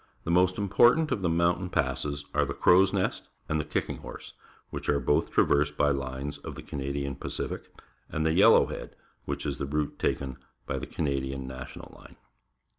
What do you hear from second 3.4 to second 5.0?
and the Kicking i/orse^which are